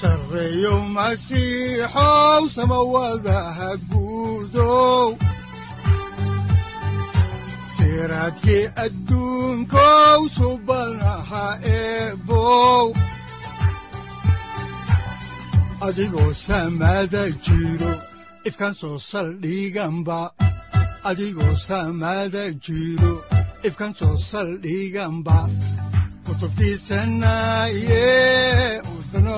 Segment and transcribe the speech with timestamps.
[0.00, 5.08] sareyow masiixow samawadaha guudow
[7.74, 11.46] siraadkii adduunkow subanaha
[11.78, 12.86] eebow
[15.86, 17.92] adigoo samada jiro
[18.48, 20.20] ifkaan soo saldhiganba
[21.10, 23.12] adigoo samada jiro
[23.68, 25.38] ifkaan soo saldhiganba
[26.26, 28.06] kutubtiisanaye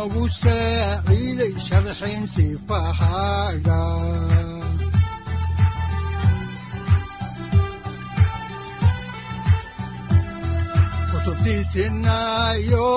[0.03, 3.81] udanogu saaciiday sharxin sifahaaga
[11.93, 12.89] kutubtiisinayo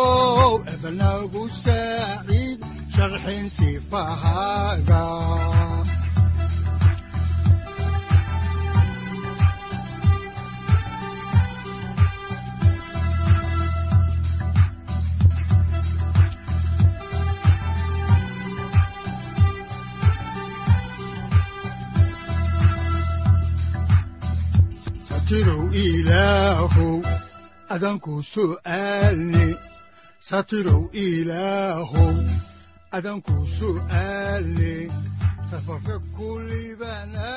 [0.74, 2.60] ebanagu saaciid
[2.96, 5.02] sharxin sifahaaga
[25.36, 27.04] satirow ilaahow
[27.70, 29.56] adanku su'aalne
[30.20, 32.16] satirow ilaahow
[32.92, 34.88] adanku su'aalne
[35.52, 37.28] safarka kulibana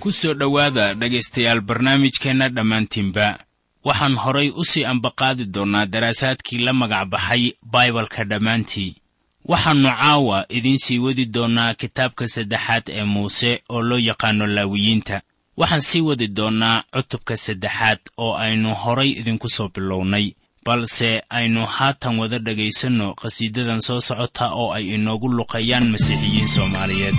[0.00, 3.38] ku soo dhowaada dhegaystayaal barnaamijkeenna dhammaantiinba.
[3.84, 8.96] Waxaan horay u sii ambaqaadi doonnaa daraasaadkii la magac baxay baibalka dhammaantii.
[9.44, 15.20] Waxaannu caawa idiin sii wadi doonnaa kitaabka saddexaad ee muuse oo loo yaqaanno laawiyiinta
[15.60, 20.26] waxaan sii wadi doonnaa cutubka saddexaad oo aynu horay idinku soo bilownay
[20.66, 27.16] balse aynu haatan wada dhegaysanno qhasiidadan soo socota oo ay inoogu luqayaan masiixiyiin soomaaliyeed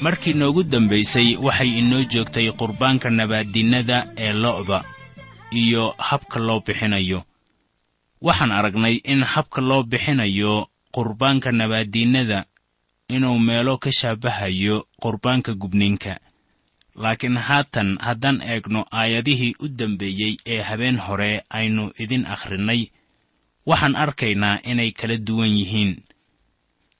[0.00, 4.84] markii noogu dambaysay waxay inoo joogtay qurbaanka nabaaddinnada ee lo'da
[5.50, 7.24] iyo habka loo bixinayo.
[8.22, 12.44] Waxaan aragnay in habka loo bixinayo qurbaanka nabaaddiinnada
[13.08, 16.18] inuu meelo ka shaabahayo qurbaanka gubniinka.
[16.96, 22.86] Laakiin haatan haddaan eegno aayadihii u dambeeyey ee habeen hore aynu idin akhrinnay
[23.66, 25.92] waxaan arkaynaa inay kala duwan yihiin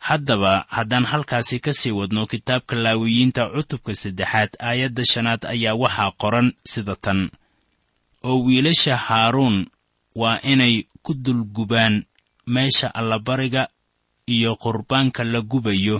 [0.06, 6.48] haddaba haddaan halkaasi ka sii wadno kitaabka laawiyiinta cutubka saddexaad aayadda shanaad ayaa waxaa qoran
[6.72, 7.20] sida tan.
[8.28, 9.56] Oo wiilasha haaruun
[10.20, 10.74] waa inay
[11.04, 11.94] ku dulgubaan
[12.54, 13.62] meesha allabariga
[14.34, 15.98] iyo qurbaanka la gubayo.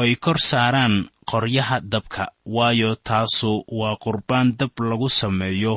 [0.00, 0.94] Oy kor saaraan
[1.30, 5.74] qoryaha dabka waayo taasu waa qurbaan dab lagu sameeyo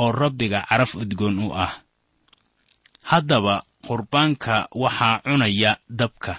[0.00, 1.72] oo rabbiga caraf udgoon u ah.
[3.10, 6.34] Haddaba qurbaanka waxaa cunaya dabka.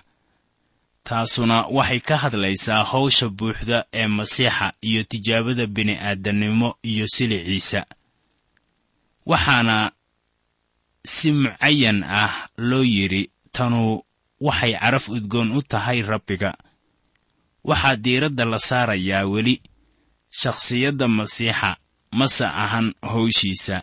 [1.07, 7.81] Taasuna waxay ka hadlaysaa hawsha buuxda ee masiixa iyo tijaabada bini'aadannimo iyo siliciisa
[9.31, 9.77] waxaana
[11.13, 12.33] si mucayan ah
[12.69, 13.23] loo yidhi
[13.55, 13.81] tanu
[14.47, 16.51] waxay caraf udgoon u tahay rabbiga.
[17.69, 19.55] Waxaa diiradda la saarayaa weli.
[20.39, 21.69] Shakhsiyadda masiixa
[22.19, 23.77] mase ahan howshiisa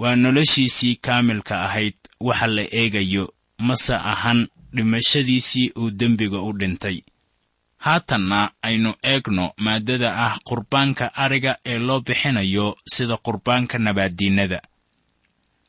[0.00, 3.24] waa noloshiisii kaamilka ahayd waxa la eegayo
[3.68, 4.40] mase ahan
[4.74, 6.98] dhimashadiisii uu dembiga u dhintay.
[7.84, 14.60] Haatanna aynu eegno maaddada ah qurbaanka ariga ee loo bixinayo sida qurbaanka nabaaddiinnada.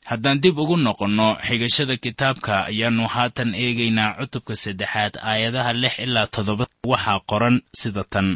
[0.10, 6.66] Haddaan dib ugu noqonno xigashada kitaabka ayaannu haatan eegaynaa cutubka saddexaad aayadaha lix ilaa toddoba
[6.92, 8.28] waxaa qoran sida tan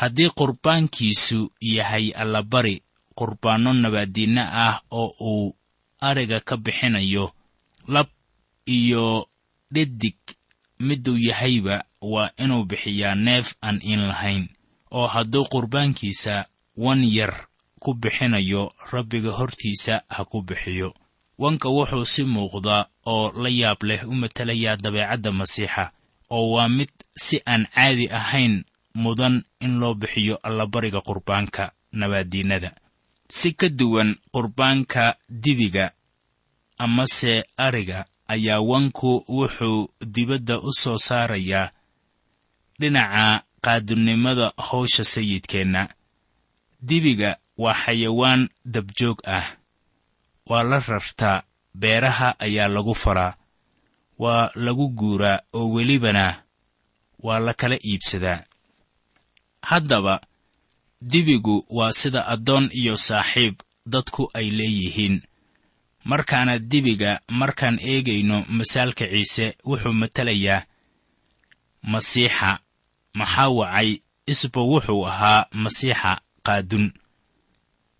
[0.00, 1.38] haddii qurbaankiisu
[1.76, 2.76] yahay allabari
[3.18, 5.54] qurbaanno nabaaddiinno ah oo uu
[6.08, 7.24] ariga ka bixinayo
[7.88, 8.06] lab
[8.66, 9.28] iyo
[9.70, 10.16] dhedig
[10.80, 14.48] miduu yahayba waa inuu bixiyaa neef aan iin lahayn
[14.90, 16.46] oo hadduu qurbaankiisa
[16.76, 17.48] wan yar
[17.82, 20.94] ku bixinayo rabbiga hortiisa ha ku bixiyo.
[21.38, 25.90] Wanka wuxuu si muuqda oo la yaab leh u matelayaa dabeecadda masiixa
[26.30, 26.90] oo waa mid
[27.24, 28.64] si aan caadi ahayn
[28.94, 32.70] mudan in loo bixiyo allabariga qurbaanka nabaaddiinnada.
[33.28, 35.92] Si ka duwan qurbaanka dibiga
[36.78, 41.70] amase ariga ayaa wanku wuxuu dibadda u soo saarayaa
[42.80, 45.88] dhinaca qaadunimada howsha sayidkeenna.
[46.80, 49.46] Dibiga waa xayawaan dabjoog ah.
[50.46, 51.42] Waa la rartaa
[51.74, 53.34] beeraha ayaa lagu faraa.
[54.18, 56.42] Waa lagu guuraa oo welibana
[57.22, 58.44] waa la kala iibsadaa.
[59.62, 60.20] Haddaba
[61.00, 63.54] dibigu waa sida addoon iyo saaxiib
[63.86, 65.22] dadku ay leeyihiin
[66.04, 70.62] markaana dibiga markaan eegayno masaalka ciise wuxuu matelayaa
[71.92, 72.50] masiixa.
[73.18, 73.90] Maxaa wacay?
[74.32, 76.12] Isba wuxuu ahaa masiixa
[76.46, 76.86] qaadun.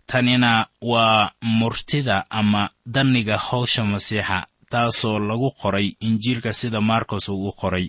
[0.07, 4.37] Tanina waa murtida ama danniga howsha masiixa
[4.69, 7.87] taasoo lagu qoray injiilka sida maarkos uu u qoray.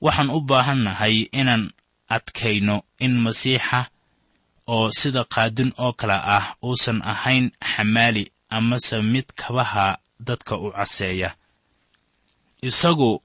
[0.00, 1.64] Waxaan u baahannahay inaan
[2.08, 3.86] adkayno in masiixa
[4.74, 11.34] oo sida qaadun oo kale ah uusan ahayn xamaali amase mid kabaha dadka u caseeya.
[12.62, 13.22] Isagu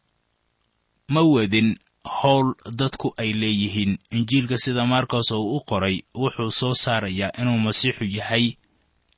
[1.09, 3.97] ma wadin howl dadku ay leeyihiin.
[4.11, 8.45] Injiilka sida maarkos oo u qoray wuxuu soo saarayaa inuu masiixu yahay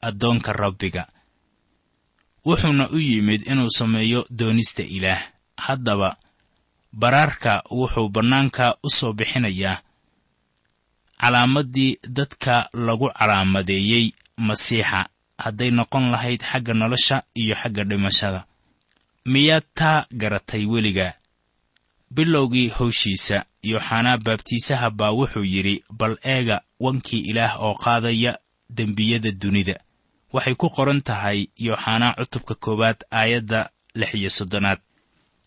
[0.01, 1.07] addoonka rabbiga.
[2.45, 5.23] Wuxuuna u yimid inuu sameeyo doonista ilaah.
[5.57, 6.17] Haddaba
[6.93, 9.81] baraarka wuxuu bannaanka u soo bixinayaa.
[11.21, 15.05] Calaamaddii dadka lagu calaamadeeyey masiixa
[15.37, 18.45] hadday noqon lahayd xagga nolosha iyo xagga dhimashada.
[19.25, 21.13] Miyaad taa garatay weliga?
[22.11, 28.37] Bilowgii howshiisa yooxanaa baabtiisaha baa wuxuu yidhi bal eega wankii ilaah oo qaadaya
[28.69, 29.75] dembiyada dunida.
[30.33, 34.79] Waxay ku qoran tahay yooxanaa cutubka koowaad aayadda lix iyo soddonaad.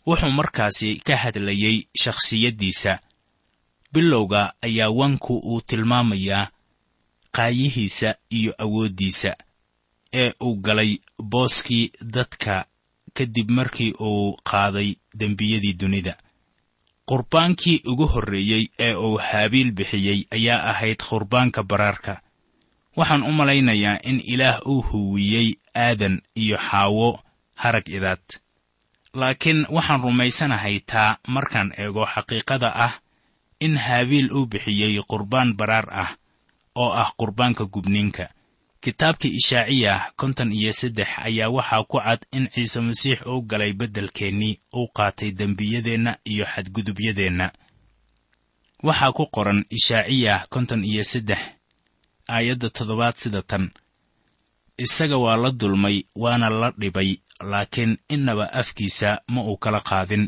[0.07, 2.99] Wuxuu markaasi ka hadlayey shakhsiyaddiisa.
[3.93, 6.49] Bilowga ayaa wanku uu tilmaamayaa
[7.37, 9.37] qaayihiisa iyo awooddiisa
[10.23, 10.93] ee uu galay
[11.33, 12.55] booskii dadka
[13.17, 16.15] kadib markii uu qaaday dembiyadii dunida.
[17.09, 22.15] Qurbaankii ugu horreeyey ee uu haabiil bixiyey ayaa ahayd qurbaanka baraarka.
[22.97, 27.09] Waxaan u malaynayaa in ilaah uu huwiyey aadan iyo xaawo
[27.63, 28.25] harag idaad.
[29.15, 32.95] Laakiin waxaan rumaysanahay taa markaan eego xaqiiqada ah
[33.61, 36.11] in haabiil uu bixiyey qurbaan baraar ah
[36.75, 38.25] oo ah qurbaanka gubniinka
[38.87, 44.55] kitaabkii ishaaciyah konton iyo saddex ayaa waxaa ku cad in ciise masiix uu galay beddelkeennii
[44.79, 47.47] uu qaatay dembiyadeenna iyo xadgudubyadeenna
[48.87, 51.43] waxaa ku qoran ishaaciyah konton iyo saddex
[52.35, 53.65] aayadda toddobaad sida tan.
[54.85, 57.11] Isaga waa la dulmay waana la dhibay
[57.51, 60.25] laakiin innaba afkiisa ma uu kala qaadin.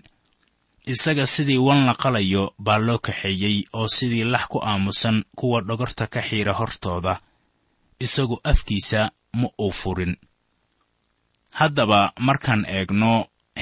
[0.94, 6.04] Isaga sidii wan la qalayo baa loo kaxeeyey oo sidii lax ku aamusan kuwa dhogorta
[6.06, 7.14] ka xiira hortooda
[8.04, 10.16] isagu afkiisa ma uu furin.
[11.58, 13.12] Haddaba markaan eegno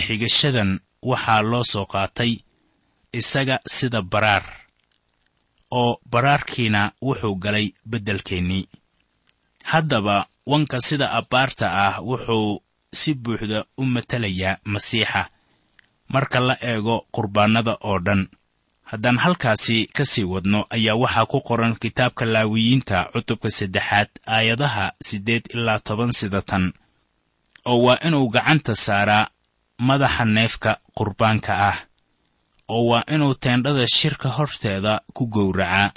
[0.05, 0.71] xigashadan
[1.11, 2.33] waxaa loo soo qaatay
[3.19, 4.45] isaga sida baraar
[5.81, 8.65] oo baraarkiina wuxuu galay beddelkeennii.
[9.71, 10.17] Haddaba
[10.47, 12.63] wanka sida abbaarta ah wuxuu
[12.99, 15.23] si buuxda u matelayaa masiixa
[16.13, 18.23] marka la eego qurbaannada oo dhan
[18.91, 25.45] haddaan halkaasi ka sii wadno ayaa waxaa ku qoran kitaabka laawiyiinta cutubka saddexaad aayadaha siddeed
[25.55, 26.65] ilaa toban sida tan
[27.71, 29.25] oo waa inuu gacanta saaraa
[29.89, 31.79] madaxa neefka qurbaanka ah
[32.75, 35.89] oo waa inuu teendhada shirka horteeda ku gowracaa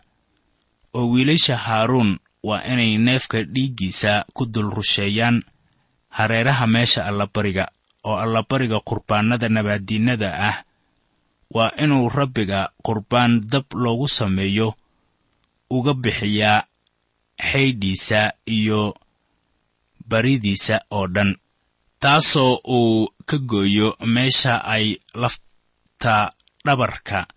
[0.97, 2.11] oo wiilasha haaruun
[2.47, 5.37] waa inay neefka dhiiggiisa ku dul rusheeyaan
[6.17, 7.65] hareeraha meesha allabariga
[8.09, 10.55] oo allabariga qurbaannada nabaaddiinnada ah
[11.55, 14.67] waa inuu rabbiga qurbaan dab loogu sameeyo
[15.69, 16.63] uga bixiyaa
[17.51, 18.21] xaydhiisa
[18.57, 18.81] iyo
[20.09, 21.31] baridiisa oo dhan
[21.99, 24.85] taasoo uu ka gooyo meesha ay
[25.21, 26.13] lafta
[26.65, 27.27] dhabarka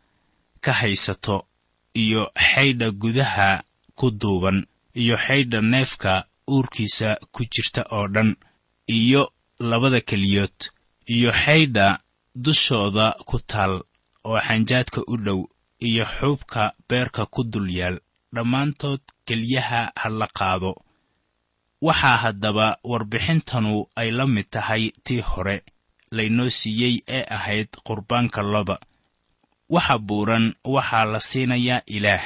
[0.65, 1.37] ka haysato
[2.03, 3.63] iyo xaydha gudaha
[3.99, 4.59] ku duuban
[4.95, 6.13] iyo xaydha neefka
[6.51, 8.31] uurkiisa ku jirta oo dhan
[8.99, 9.23] iyo
[9.71, 10.59] labada keliyood
[11.15, 11.87] iyo xaydha
[12.45, 13.75] dushooda ku taal
[14.29, 15.41] oo xanjaadka u dhow
[15.89, 17.97] iyo xuubka beerka ku dul yaal
[18.35, 20.73] dhammaantood keliyaha ha la qaado.
[21.87, 25.57] Waxaa haddaba warbixintanu ay la mid tahay tii hore
[26.17, 28.77] laynoo siiyey ee ahayd qurbaanka loda.
[29.75, 32.25] Waxa buuran waxaa la siinayaa ilaah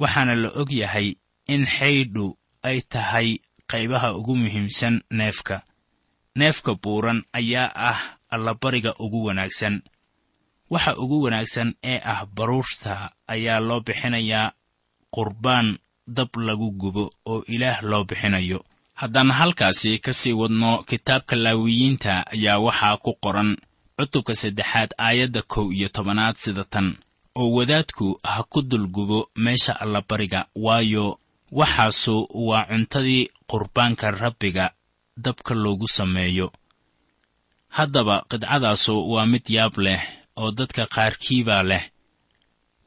[0.00, 1.08] waxaana la og yahay
[1.54, 2.26] in xaydhu
[2.68, 3.28] ay tahay
[3.70, 5.56] qaybaha ugu muhiimsan neefka.
[6.38, 8.00] Neefka buuran ayaa ah
[8.34, 9.74] allabariga ugu wanaagsan
[10.70, 14.52] waxa ugu wanaagsan ee ah baruurta ayaa loo bixinayaa
[15.14, 15.68] qurbaan
[16.16, 18.64] dab lagu gubo oo ilaah loo bixinayo.
[19.00, 23.50] Haddaan halkaasi ka sii wadno kitaabka laawiyiinta ayaa waxaa ku qoran
[23.98, 26.88] cutubka saddexaad aayadda kow iyo tobanaad sida tan.
[27.40, 31.18] Oo wadaadku ha ku dulgubo meesha allabariga waayo
[31.58, 32.16] waxaasu
[32.48, 34.66] waa cuntadii qurbaanka rabbiga
[35.24, 36.52] dabka loogu sameeyo.
[37.76, 40.02] Haddaba qidcadaasu waa mid yaab leh
[40.40, 41.84] oo dadka qaarkiibaa leh.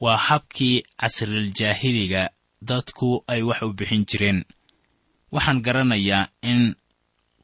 [0.04, 2.30] Waa habkii casriljaahiliga
[2.70, 4.40] dadku ay wax u bixin jireen.
[5.32, 6.76] Waxaan garanayaa in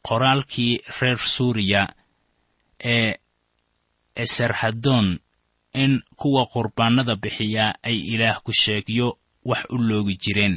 [0.07, 1.81] qoraalkii reer suuriya
[2.93, 3.15] ee
[4.15, 5.19] esarhadoon
[5.74, 9.07] in kuwa qurbaannada bixiyaa ay ilaah ku sheegyo
[9.50, 10.55] wax u loogi jireen.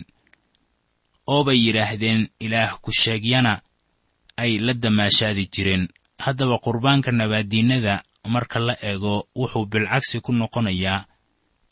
[1.32, 3.62] Oo bay yidhaahdeen ilaah ku sheegyana
[4.36, 5.84] ay la damaashaadi jireen.
[6.24, 8.02] Haddaba qurbaanka nabaaddiinnada
[8.35, 11.06] marka la eego wuxuu bilcagsi ku noqonayaa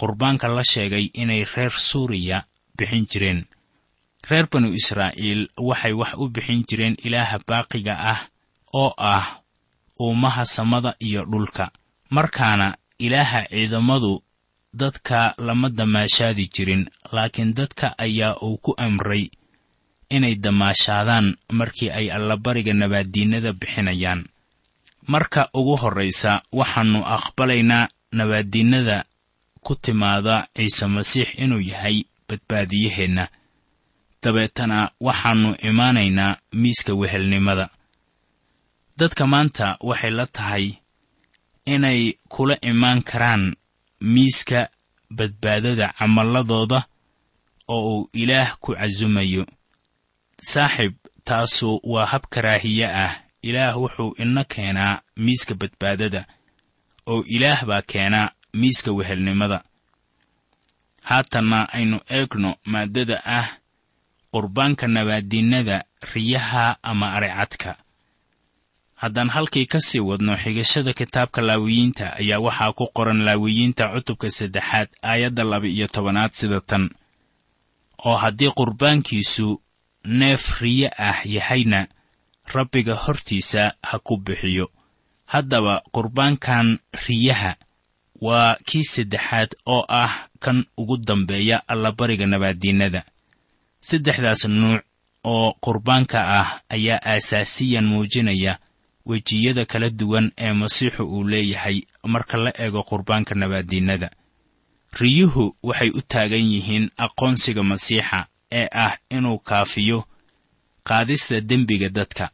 [0.01, 2.39] qurbaanka la sheegay inay reer suuriya
[2.77, 3.41] bixin jireen.
[4.29, 8.21] Reer banu israa'iil waxay wax u bixin jireen ilaaha baaqiga ah
[8.75, 9.27] oo ah
[10.01, 11.71] uumaha samada iyo dhulka.
[12.11, 14.23] Markaana ilaaha ciidamadu
[14.75, 19.31] dadka lama damaashaadi jirin laakiin dadka ayaa uu ku amray
[20.11, 24.21] inay damaashaadaan markii ay allabariga nabaaddiinnada bixinayaan
[25.07, 29.05] marka ugu horraysa waxaannu aqbalaynaa nabaaddiinnada
[29.65, 31.97] ku timaada ciise masiix inuu yahay
[32.29, 33.29] badbaadiyaheenna.
[34.23, 37.69] Dabeetana waxaannu imaanaynaa miiska wehelnimada.
[38.99, 40.67] Dadka maanta waxay la tahay
[41.67, 43.57] inay kula imaan karaan
[44.01, 44.69] miiska
[45.17, 46.81] badbaadada camalladooda
[47.69, 49.47] oo uu ilaah ku casumayo
[50.51, 50.93] saaxib
[51.25, 56.23] taasu waa hab karaahiye ah ilaah wuxuu ina keenaa miiska badbaadada
[57.13, 58.29] oo ilaah baa keenaa
[58.61, 59.59] miiska wehelnimada.
[61.09, 63.49] Haatanna aynu eegno maaddada ah
[64.33, 65.77] qurbaanka nabaaddiinnada
[66.15, 67.71] riyaha ama aricadka
[69.03, 74.89] haddaan halkii ka sii wadno xigashada kitaabka laawiyiinta ayaa waxaa ku qoran laawiyiinta cutubka saddexaad
[75.11, 76.85] aayadda laba iyo tobanaad sida tan.
[78.07, 79.49] Oo haddii qurbaankiisu
[80.05, 81.81] neef riye ah yahayna
[82.53, 84.71] rabbiga hortiisa ha ku bixiyo.
[85.27, 87.57] Haddaba qurbaankan riyaha
[88.21, 93.03] waa kii saddexaad oo ah kan ugu dambeeya allabariga nabaaddiinnada.
[93.81, 94.83] Saddexdaas nuuc
[95.25, 98.59] oo qurbaanka ah ayaa aasaasiyan muujinaya
[99.07, 104.11] wejiyada kala duwan ee masiixu uu leeyahay marka la eego qurbaanka nabaaddiinnada.
[105.01, 110.05] Riyuhu waxay u taagan yihiin aqoonsiga masiixa ee ah inuu kaafiyo
[110.89, 112.31] qaadista dembiga dadka.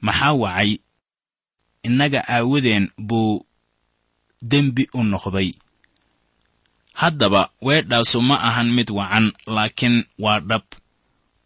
[0.00, 0.70] Maxaa wacay?
[1.86, 3.44] Innaga aawadeen buu
[4.42, 5.50] dembi u noqday.
[7.00, 10.62] Haddaba weedhaasu ma ahan mid wacan laakiin waa dhab.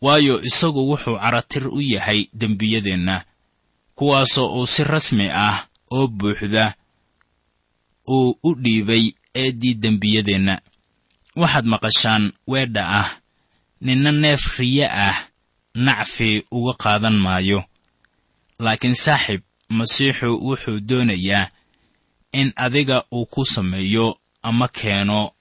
[0.01, 3.25] Waayo isagu wuxuu caratir u yahay dembiyadeenna
[3.95, 6.75] kuwaasoo uu si rasmi ah oo buuxda
[8.09, 10.61] uu u dhiibay eeddii dembiyadeenna.
[11.37, 13.11] Waxaad maqashaan weedha ah
[13.81, 15.19] ninna neef riye ah
[15.75, 17.65] nacfi uga qaadan maayo.
[18.59, 21.51] Laakiin saaxib masiixu wuxuu doonayaa
[22.33, 25.33] in adiga uu ku sameeyo ama keeno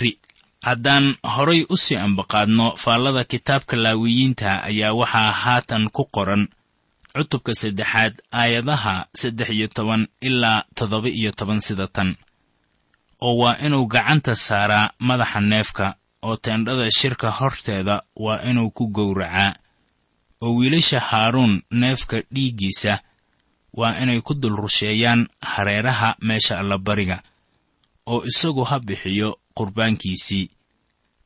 [0.00, 0.18] ri.
[0.62, 6.48] Haddaan horay u sii ambaqaadno faallada kitaabka laawiyiinta ayaa waxaa haatan ku qoran.
[7.14, 12.16] Cutubka saddexaad aayadaha saddex iyo toban ilaa toddoba iyo toban sida tan
[13.20, 15.86] oo waa inuu gacanta saaraa madaxa neefka
[16.22, 19.54] oo teendhada shirka horteeda waa inuu ku gowracaa.
[20.42, 22.92] Oo wiilasha haaruun neefka dhiiggiisa
[23.78, 27.22] waa inay ku dul rusheeyaan hareeraha meesha allabariga
[28.06, 30.50] oo isagu ha bixiyo qurbaankiisii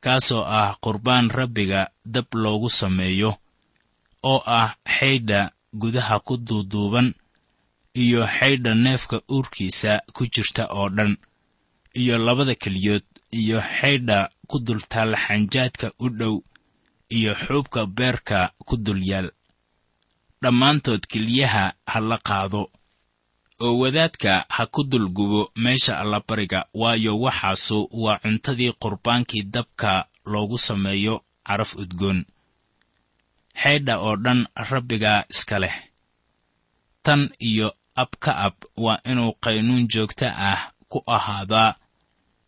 [0.03, 3.31] kaasoo ah qurbaan rabbiga dab loogu sameeyo
[4.23, 5.51] oo ah xaydha
[5.81, 7.13] gudaha ku duuduuban
[8.03, 11.17] iyo xaydha neefka uurkiisa ku jirta oo dhan
[12.01, 16.35] iyo labada keliyood iyo xaydha ku dul taalla xanjaadka u dhow
[17.17, 19.27] iyo xuubka beerka ku dul yaal.
[20.41, 22.61] Dhammaantood keliyaha ha la qaado
[23.65, 29.91] oo wadaadka ha ku dul gubo meesha allabariga waayo waxaasu waa cuntadii qurbaankii dabka
[30.31, 31.15] loogu sameeyo
[31.47, 32.19] caraf udgoon.
[33.61, 34.39] Xeedha oo dhan
[34.69, 35.75] rabbigaa iska leh.
[37.05, 37.67] Tan iyo
[38.01, 40.61] ab ka ab waa inuu qaynuun joogto ah
[40.91, 41.75] ku ahaadaa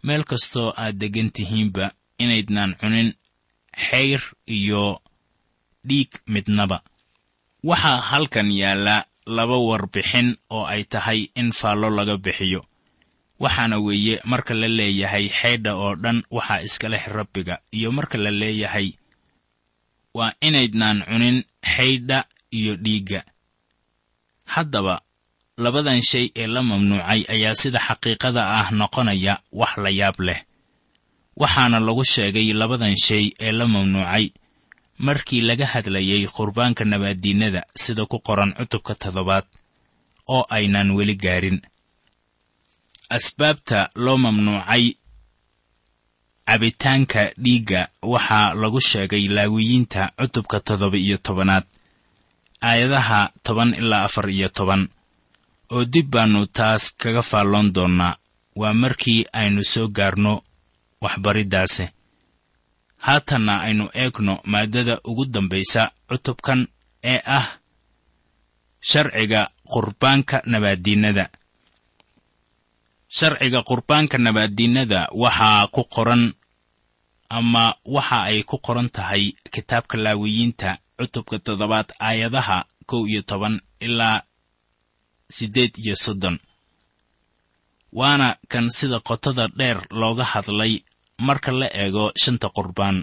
[0.03, 1.85] meel kastoo aad deggan tihiinba
[2.23, 3.09] inaydnaan cunin
[3.89, 5.01] xayr iyo
[5.87, 6.77] dhiig midnaba.
[7.63, 12.61] Waxaa halkan yaalla laba warbixin oo ay tahay in faallo laga bixiyo.
[13.39, 18.31] Waxaana weeye marka la leeyahay xeydha oo dhan waxaa iska leh rabbiga iyo marka la
[18.41, 18.87] leeyahay
[20.17, 21.37] waa inaydnaan cunin
[21.75, 22.19] xaydha
[22.51, 23.21] iyo dhiigga.
[24.53, 25.01] Haddaba
[25.63, 30.39] labadan shay ee la mamnuucay ayaa sida xaqiiqada ah noqonaya wax la yaab leh.
[31.41, 34.25] Waxaana lagu sheegay labadan shay ee la mamnuucay
[35.05, 39.45] markii laga hadlayay qurbaanka nabaaddiinnada sida ku qoran cutubka toddobaad
[40.35, 41.59] oo aynaan weli gaarin.
[43.15, 44.85] Asbaabta loo mamnuucay
[46.49, 47.81] cabitaanka dhiigga
[48.13, 51.65] waxaa lagu sheegay laawiyiinta cutubka toddoba iyo tobanaad
[52.69, 54.81] aayadaha toban ilaa afar iyo toban
[55.73, 58.17] oo dib baannu taas kaga faalloon doonnaa.
[58.59, 60.33] Waa markii aynu soo gaarno
[61.03, 61.85] waxbariddaasi.
[63.05, 66.67] Haatanna aynu eegno maaddada ugu dambaysa cutubkan
[67.11, 67.47] ee ah
[68.89, 71.25] sharciga qurbaanka nabaaddiinnada.
[73.17, 76.23] Sharciga qurbaanka nabaaddiinnada waxaa ku qoran
[77.37, 82.57] ama waxa ay ku qoran tahay kitaabka laawiyiinta cutubka toddobaad aayadaha
[82.89, 83.55] kow iyo toban
[83.85, 84.17] ilaa
[85.35, 86.37] siddeed iyo soddon.
[87.99, 90.73] Waana kan sida qotada dheer looga hadlay
[91.27, 92.97] marka la eego shanta qurbaan.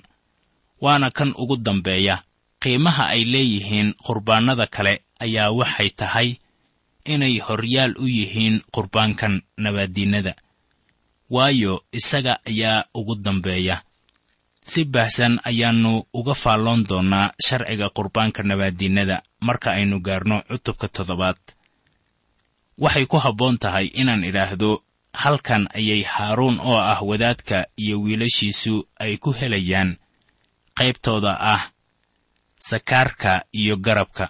[0.85, 2.23] Waana kan ugu dambeeya.
[2.63, 6.29] Qiimaha ay leeyihiin qurbaannada kale ayaa waxay tahay
[7.13, 9.35] inay horyaal u yihiin qurbaankan
[9.65, 10.33] nabaaddiinnada.
[11.31, 13.77] Waayo isaga ayaa ugu dambeeya.
[14.71, 21.39] Si baahsan ayaannu uga faalloon doonnaa sharciga qurbaanka nabaaddiinnada marka aynu gaarno cutubka toddobaad
[22.79, 24.83] waxay ku habboon tahay inaan idhaahdo
[25.23, 29.97] halkan ayay haaruun oo ah wadaadka iyo wiilashiisu ay ku helayaan
[30.79, 31.63] qaybtooda ah
[32.69, 34.27] sakaarka iyo garabka.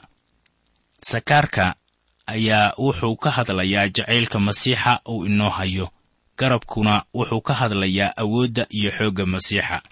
[1.11, 1.75] Sakaarka
[2.27, 5.87] ayaa wuxuu ka hadlayaa jacaylka masiixa uu inoo hayo
[6.39, 9.83] garabkuna wuxuu ka hadlayaa awoodda iyo xoogga masiixa.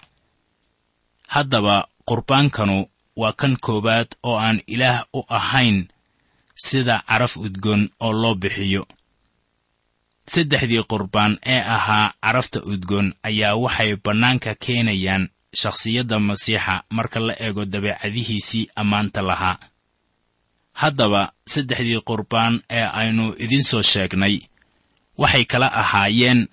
[1.27, 2.77] Haddaba qurbaankanu
[3.21, 5.87] waa kan koowaad oo aan ilaah u ahayn
[6.55, 8.87] sida caraf udgoon oo loo bixiyo.
[10.33, 15.23] Saddexdii qurbaan ee ahaa carafta udgoon ayaa waxay bannaanka keenayaan
[15.61, 19.57] shakhsiyadda masiixa marka la eego dabeecadihiisii ammaanta lahaa.
[20.81, 21.21] Haddaba
[21.53, 24.35] saddexdii qurbaan ee aynu idiin soo sheegnay
[25.21, 26.47] waxay kala ahaayeen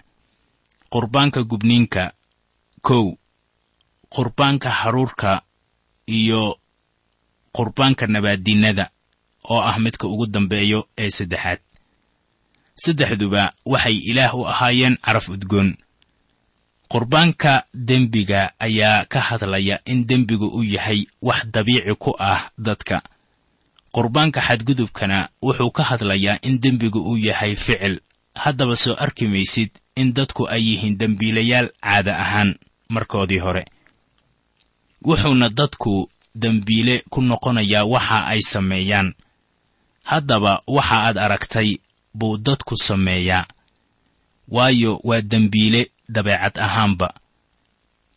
[0.93, 2.05] qurbaanka gubniinka
[2.87, 3.05] kow
[4.15, 5.43] qurbaanka haruurka
[6.19, 6.43] iyo
[7.57, 8.85] qurbaanka nabaaddiinnada
[9.50, 11.59] oo ah midka ugu dambeeyo ee saddexaad.
[12.74, 15.76] Saddexduba waxay ilaah u ahaayeen caraf udgoon.
[16.88, 23.02] Qurbaanka dembiga ayaa ka hadlaya in dembigu u yahay wax dabiici ku ah dadka.
[23.94, 28.00] Qurbaanka xadgudubkana wuxuu ka hadlayaa in dembigu uu yahay ficil.
[28.35, 32.57] Haddaba soo arki maysid in dadku ay yihiin dembiilayaal caada ahaan
[32.88, 33.64] markoodii hore.
[35.05, 39.14] Wuxuuna dadku dembiile ku noqonayaa waxa ay sameeyaan
[40.11, 41.71] haddaba waxa aad aragtay
[42.19, 43.47] buu dadku sameeyaa.
[44.49, 47.09] Waayo waa dembiile dabeecad ahaanba.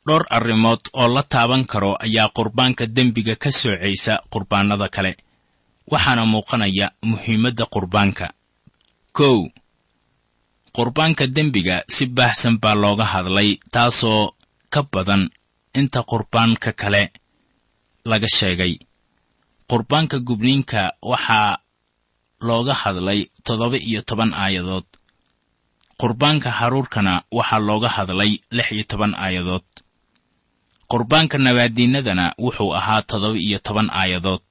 [0.07, 5.11] Dhowr arrimood oo la taaban karo ayaa qurbaanka dembiga ka soocaysa qurbaannada kale.
[5.91, 8.27] Waxaana muuqanaya muhiimadda qurbaanka.
[9.17, 9.37] Kow
[10.75, 14.23] qurbaanka dembiga si baahsan baa looga hadlay taasoo
[14.73, 15.23] ka badan
[15.79, 17.03] inta qurbaanka kale
[18.09, 18.73] laga sheegay.
[19.69, 21.57] Qurbaanka gubniinka waxaa
[22.41, 24.85] looga hadlay toddoba iyo toban aayadood.
[25.99, 29.65] Qurbaanka haruurkana waxaa looga hadlay lix iyo toban aayadood.
[30.91, 34.45] Qurbaanka nabaadiinnadana wuxuu ahaa toddoba iyo toban aayadood.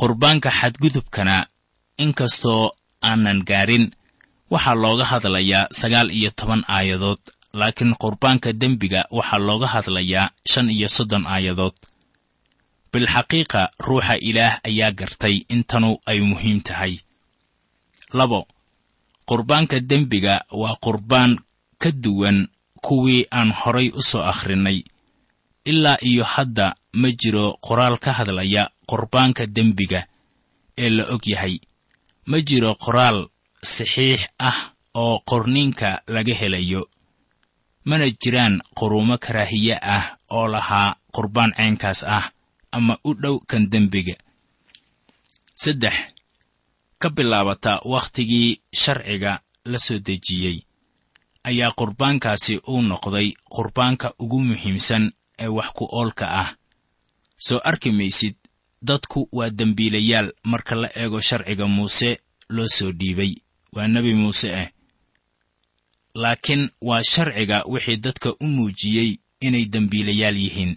[0.00, 1.36] Qurbaanka xadgudubkana
[2.04, 2.64] inkastoo
[3.02, 3.86] aanan gaarin
[4.52, 7.20] waxaa looga hadlayaa sagaal iyo toban aayadood
[7.60, 11.74] laakiin qurbaanka dembiga waxaa looga hadlayaa shan iyo soddon aayadood
[12.92, 16.94] bilxaqiiqa ruuxa ilaah ayaa gartay in tanu ay muhiim tahay.
[18.18, 18.40] Labo
[19.28, 21.32] qurbaanka dembiga waa qurbaan
[21.82, 22.48] ka duwan
[22.86, 24.78] kuwii aan horay u soo akhrinay.
[25.70, 26.66] Ilaa iyo hadda
[27.00, 30.00] ma jiro qoraal ka hadlaya qurbaanka dembiga
[30.78, 31.54] ee la og yahay.
[32.30, 33.18] Ma jiro qoraal
[33.62, 34.58] saxiix ah
[34.94, 36.82] oo qorniinka laga helayo.
[37.84, 42.26] Mana jiraan quruumo karaahiye ah oo lahaa qurbaan ceenkaas ah
[42.72, 44.14] ama u dhow kan dembiga.
[45.62, 45.94] Saddex
[46.98, 49.32] ka bilaabata wakhtigii sharciga
[49.64, 50.58] la soo dejiyey
[51.48, 55.04] ayaa qurbaankaasi uu noqday qurbaanka ugu muhiimsan
[55.38, 56.50] ee wax ku oolka ah.
[57.46, 58.36] Soo arki maysid
[58.82, 62.10] dadku waa dembiilayaal marka la eego sharciga muuse
[62.48, 63.32] loo soo dhiibay.
[63.72, 64.68] Waa nebi muuse ah
[66.14, 70.76] laakiin waa sharciga wixii dadka u muujiyey inay dembiilayaal yihiin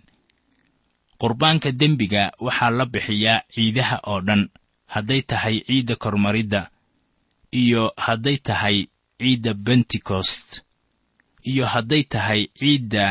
[1.21, 4.43] qurbaanka dembiga waxaa la bixiyaa ciidaha oo dhan.
[4.93, 6.61] Hadday tahay ciidda kormaridda
[7.61, 8.77] iyo hadday tahay
[9.19, 10.47] ciidda bentekost
[11.51, 13.05] iyo hadday tahay ciidda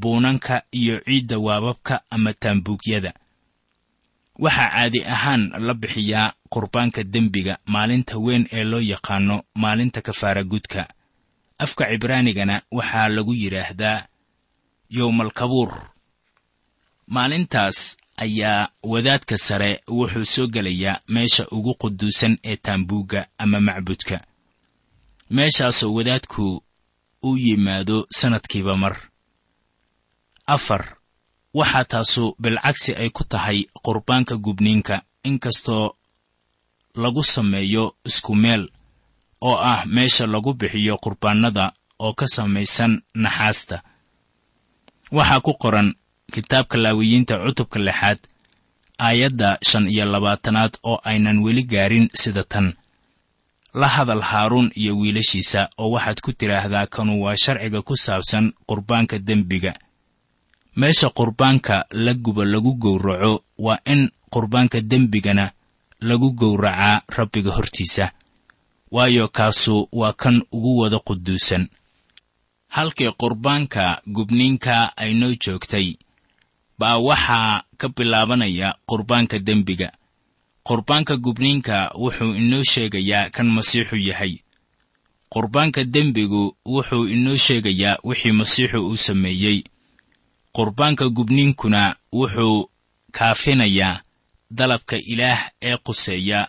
[0.00, 3.12] buunanka iyo ciidda waababka ama taambuugyada
[4.44, 10.82] waxaa caadi ahaan la bixiyaa qurbaanka dembiga maalinta weyn ee loo yaqaano maalinta kafaara gudka
[11.64, 13.98] afka cibraanigana waxaa lagu yidhaahdaa
[14.96, 15.70] yowmalkabuur
[17.06, 24.20] maalintaas ayaa wadaadka sare wuxuu soo gelayaa meesha ugu quduusan ee taambuugga ama macbudka.
[25.30, 26.62] Meeshaasoo wadaadku
[27.22, 28.96] u yimaado sannadkiiba mar.
[30.46, 30.96] Afar
[31.54, 35.94] waxaa taasu bilcagsi ay ku tahay qurbaanka gubniinka inkastoo
[36.94, 38.68] lagu sameeyo isku meel
[39.40, 43.82] oo ah meesha lagu bixiyo qurbaannada oo ka samaysan naxaasta.
[45.12, 45.94] Waxaa ku qoran
[46.34, 48.18] kitaabka laawiyiinta cutubka lixaad
[48.98, 52.74] aayadda shan iyo labaatanaad oo aynan weli gaarin sida tan.
[53.74, 59.18] La hadal haaruun iyo wiilashiisa oo waxaad ku tidhaahdaa kanu waa sharciga ku saabsan qurbaanka
[59.18, 59.74] dembiga.
[60.76, 65.52] Meesha qurbaanka la guba lagu gowraco waa in qurbaanka dembigana
[66.00, 68.12] lagu gowracaa rabbiga hortiisa.
[68.90, 71.68] Waayo kaasu waa kan ugu wada quduusan.
[72.68, 75.94] Halkii qurbaanka gubniinka ay noo joogtay
[76.78, 79.88] baa waxaa ka bilaabanaya qurbaanka dembiga.
[80.68, 84.34] Qurbaanka gubniinka wuxuu inoo sheegayaa kan masiixu yahay.
[85.32, 89.58] Qurbaanka dembigu wuxuu inoo sheegayaa wixii masiixu uu sameeyey.
[90.56, 92.70] Qurbaanka gubniinkuna wuxuu
[93.16, 94.00] kaafinayaa
[94.50, 96.48] dalabka ilaah ee quseeya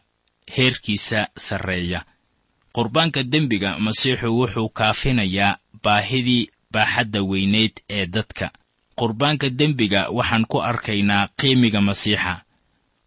[0.55, 2.05] heerkiisa sarreeya.
[2.75, 8.51] Qurbaanka dembiga masiixu wuxuu kaafinayaa baahidii baaxadda weyneyd ee dadka
[8.99, 12.33] qurbaanka dembiga waxaan ku arkaynaa qiimiga masiixa.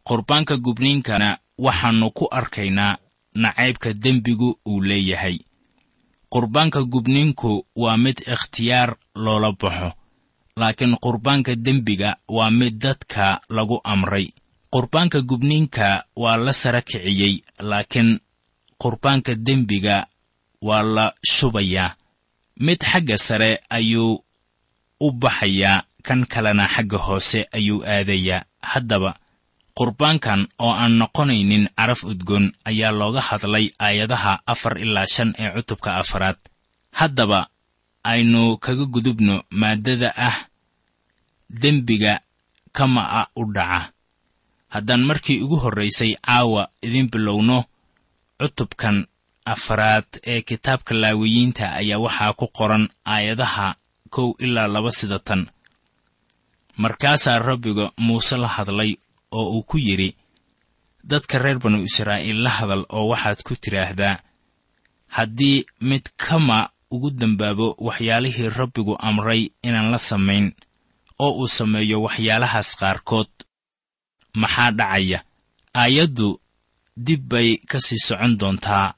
[0.08, 2.98] Qurbaanka gubniinkana waxaannu ku arkaynaa
[3.42, 5.36] nacaybka dembigu uu leeyahay.
[6.32, 8.90] Qurbaanka gubniinku waa mid ikhtiyaar
[9.24, 9.90] loola baxo
[10.60, 14.26] laakiin qurbaanka dembiga waa mid dadka lagu amray.
[14.72, 17.34] Qurbaanka gubniinka waa la sara kiciyey
[17.70, 18.10] laakiin
[18.82, 20.06] qurbaanka dembiga
[20.62, 21.94] waa la shubayaa.
[22.60, 24.24] Mid xagga sare ayuu
[25.00, 29.10] u baxayaa kan kalena xagga hoose ayuu aadayaa haddaba
[29.78, 35.90] qurbaankan oo aan noqonaynin caraf udgoon ayaa looga hadlay aayadaha afar ilaa shan ee cutubka
[36.02, 36.38] afaraad.
[36.98, 37.40] Haddaba
[38.10, 40.36] aynu kaga gudubno maaddada ah
[41.60, 42.14] dembiga
[42.76, 43.92] kama'a u dhaca.
[44.74, 47.64] Haddaan markii ugu horraysay caawa idin bilowno
[48.40, 49.06] cutubkan
[49.52, 52.84] afaraad ee kitaabka laawiyiinta ayaa waxaa ku qoran
[53.14, 53.66] aayadaha
[54.14, 55.18] kow ilaa laba sida
[56.82, 58.92] markaasaa rabbiga muuse la hadlay
[59.38, 60.16] oo uu ku yidhi
[61.04, 64.16] dadka reer banu israa'iil la hadal oo waxaad ku tidhaahdaa
[65.16, 70.46] haddii mid kama ugu dembaabo waxyaalihii rabbigu amray inaan la samayn
[71.18, 73.30] oo uu sameeyo waxyaalahaas qaarkood
[74.40, 75.18] maxaa dhacaya?
[75.74, 76.40] Aayaddu
[76.96, 78.94] dib bay ka sii socon doontaa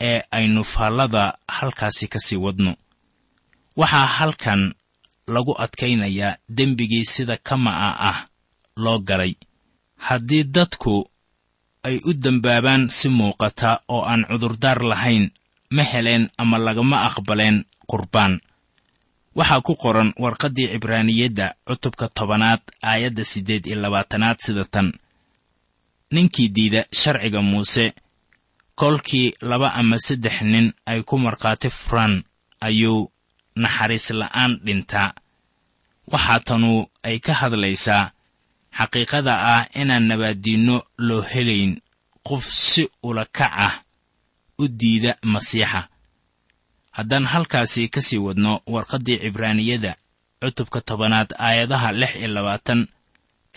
[0.00, 2.72] ee aynu faallada halkaasi ka sii wadno
[3.80, 4.62] waxaa halkan
[5.34, 8.18] lagu adkaynayaa dembigii sida kama'a ah
[8.82, 9.32] loo galay
[10.06, 10.94] haddii dadku
[11.88, 15.24] ay u dembaabaan si muuqata oo aan cudurdaar lahayn
[15.76, 17.56] ma heleen ama lagama aqbaleen
[17.90, 18.34] qurbaan.
[19.38, 24.88] Waxaa ku qoran warqaddii cibraaniyadda cutubka tobanaad aayadda siddeed iyo labaatanaad sida tan.
[26.14, 27.84] Ninkii diida sharciga muuse
[28.80, 32.14] kolkii laba ama saddex nin ay ku markhaati furaan
[32.66, 33.10] ayuu
[33.62, 35.10] naxariis la'aan dhintaa
[36.12, 36.70] waxaa tanu
[37.08, 38.04] ay ka hadlaysaa
[38.78, 41.72] xaqiiqada ah inaan nabaaddiinno loo helayn
[42.28, 43.74] qof si ula kac ah
[44.62, 45.80] u diida masiixa.
[46.96, 49.92] Haddaan halkaasi ka sii wadno warqaddii cibraaniyada
[50.40, 52.80] cutubka tobanaad aayadaha lix iyo labaatan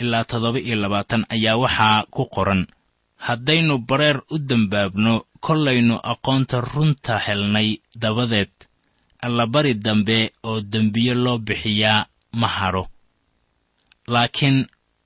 [0.01, 2.61] ilaa toddoba iyo labaatan ayaa waxaa ku qoran.
[3.25, 5.13] Haddaynu bareer u dembaabno
[5.45, 7.69] kollaynu aqoonta runta helnay
[8.01, 8.53] dabadeed
[9.21, 12.05] allabari dambe oo dembiye loo bixiyaa
[12.39, 12.83] ma hadho
[14.07, 14.57] laakiin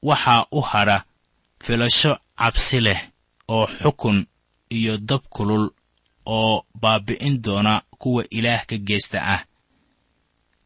[0.10, 0.98] waxaa u hadha
[1.64, 3.02] filasho cabsi leh
[3.56, 4.18] oo xukun
[4.78, 5.66] iyo dab kulul
[6.26, 9.42] oo baabbi'in doona kuwa ilaah ka geesta ah.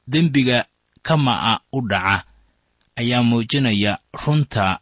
[0.08, 0.66] Dembiga
[1.08, 2.26] kama'a u dhaca
[3.00, 4.80] ayaa muujinaya runta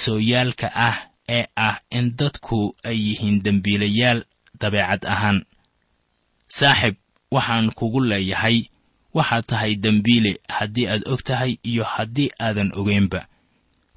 [0.00, 0.96] sooyaalka ah
[1.28, 4.20] ee ah in dadku ay yihiin dembiilayaal
[4.60, 5.38] dabeecad ahaan.
[6.48, 6.96] Saaxib
[7.34, 8.58] waxaan kugu leeyahay
[9.16, 13.20] waxaad tahay dembiile haddii aad og tahay iyo haddii aadan ogaynba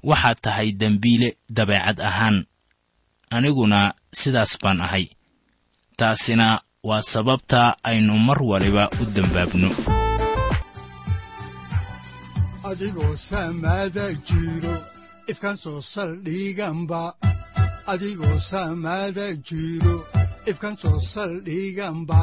[0.08, 2.36] waxaad tahay dembiile dabeecad ahaan.
[3.36, 3.80] Aniguna
[4.20, 5.06] sidaas baan ahay.
[5.98, 9.70] Taasina waa sababta aynu mar waliba u dembaabno
[12.64, 13.14] adigoo
[18.48, 19.96] saamaada jiro
[20.46, 22.22] ifkan soo saldhiganba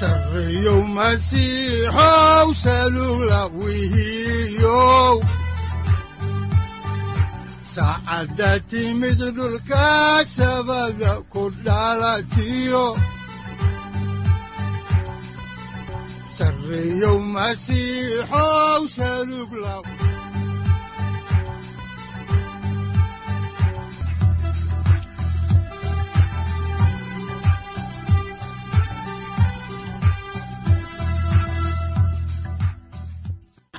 [0.00, 5.16] sareyow masiixow salugla wihiyow
[7.74, 9.86] saacadda timid dhulka
[10.36, 12.86] sabada ku dhalatiyo